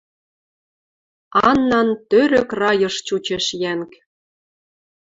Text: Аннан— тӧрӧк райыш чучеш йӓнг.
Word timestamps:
Аннан— 1.47 1.89
тӧрӧк 2.09 2.49
райыш 2.59 2.95
чучеш 3.07 3.45
йӓнг. 3.61 3.91